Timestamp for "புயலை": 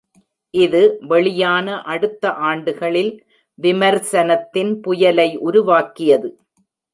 4.81-5.29